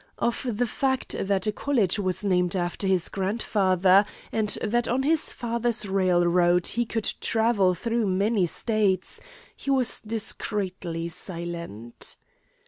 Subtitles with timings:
[0.17, 5.31] Of the fact that a college was named after his grandfather and that on his
[5.31, 9.19] father's railroad he could travel through many States,
[9.55, 12.17] he was discreetly silent.